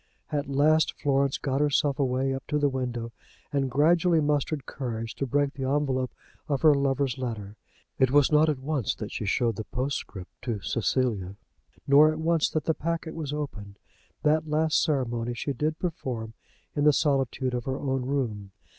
At 0.31 0.49
last 0.49 0.93
Florence 0.99 1.37
got 1.37 1.61
herself 1.61 1.99
away 1.99 2.33
up 2.33 2.47
to 2.47 2.57
the 2.57 2.69
window, 2.69 3.11
and 3.53 3.69
gradually 3.69 4.19
mustered 4.19 4.65
courage 4.65 5.13
to 5.13 5.27
break 5.27 5.53
the 5.53 5.69
envelope 5.69 6.09
of 6.47 6.63
her 6.63 6.73
lover's 6.73 7.19
letter. 7.19 7.55
It 7.99 8.09
was 8.09 8.31
not 8.31 8.49
at 8.49 8.57
once 8.57 8.95
that 8.95 9.11
she 9.11 9.25
showed 9.25 9.57
the 9.57 9.63
postscript 9.65 10.31
to 10.41 10.59
Cecilia, 10.61 11.35
nor 11.85 12.11
at 12.11 12.17
once 12.17 12.49
that 12.49 12.63
the 12.63 12.73
packet 12.73 13.13
was 13.13 13.31
opened. 13.31 13.77
That 14.23 14.49
last 14.49 14.81
ceremony 14.81 15.35
she 15.35 15.53
did 15.53 15.77
perform 15.77 16.33
in 16.75 16.83
the 16.85 16.93
solitude 16.93 17.53
of 17.53 17.65
her 17.65 17.77
own 17.77 18.03
room. 18.03 18.53